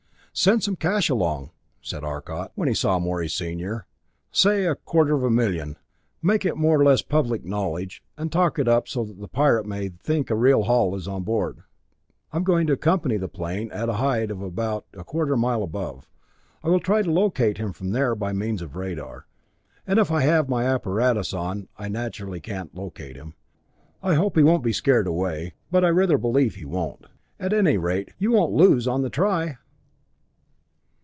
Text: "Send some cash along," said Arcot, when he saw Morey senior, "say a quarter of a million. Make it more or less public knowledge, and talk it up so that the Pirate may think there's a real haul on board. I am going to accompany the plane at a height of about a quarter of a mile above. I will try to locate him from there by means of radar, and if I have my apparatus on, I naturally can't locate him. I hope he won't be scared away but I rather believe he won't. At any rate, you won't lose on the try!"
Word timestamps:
"Send 0.33 0.63
some 0.63 0.77
cash 0.77 1.09
along," 1.09 1.51
said 1.81 2.05
Arcot, 2.05 2.53
when 2.55 2.69
he 2.69 2.73
saw 2.73 2.99
Morey 2.99 3.27
senior, 3.27 3.85
"say 4.31 4.65
a 4.65 4.75
quarter 4.75 5.13
of 5.13 5.23
a 5.25 5.29
million. 5.29 5.75
Make 6.21 6.45
it 6.45 6.55
more 6.55 6.79
or 6.79 6.85
less 6.85 7.01
public 7.01 7.43
knowledge, 7.43 8.01
and 8.17 8.31
talk 8.31 8.57
it 8.57 8.65
up 8.65 8.87
so 8.87 9.03
that 9.03 9.19
the 9.19 9.27
Pirate 9.27 9.65
may 9.65 9.89
think 9.89 10.27
there's 10.29 10.37
a 10.37 10.39
real 10.39 10.63
haul 10.63 10.97
on 11.07 11.23
board. 11.23 11.63
I 12.31 12.37
am 12.37 12.45
going 12.45 12.65
to 12.67 12.73
accompany 12.73 13.17
the 13.17 13.27
plane 13.27 13.69
at 13.73 13.89
a 13.89 13.95
height 13.95 14.31
of 14.31 14.41
about 14.41 14.85
a 14.93 15.03
quarter 15.03 15.33
of 15.33 15.37
a 15.39 15.41
mile 15.41 15.63
above. 15.63 16.09
I 16.63 16.69
will 16.69 16.79
try 16.79 17.01
to 17.01 17.11
locate 17.11 17.57
him 17.57 17.73
from 17.73 17.91
there 17.91 18.15
by 18.15 18.31
means 18.31 18.61
of 18.61 18.77
radar, 18.77 19.27
and 19.85 19.99
if 19.99 20.11
I 20.11 20.21
have 20.21 20.47
my 20.47 20.63
apparatus 20.63 21.33
on, 21.33 21.67
I 21.77 21.89
naturally 21.89 22.39
can't 22.39 22.73
locate 22.73 23.17
him. 23.17 23.33
I 24.01 24.13
hope 24.13 24.37
he 24.37 24.43
won't 24.43 24.63
be 24.63 24.71
scared 24.73 25.07
away 25.07 25.55
but 25.69 25.83
I 25.83 25.89
rather 25.89 26.17
believe 26.17 26.55
he 26.55 26.63
won't. 26.63 27.07
At 27.37 27.51
any 27.51 27.77
rate, 27.77 28.13
you 28.17 28.31
won't 28.31 28.53
lose 28.53 28.87
on 28.87 29.01
the 29.01 29.09
try!" 29.09 29.57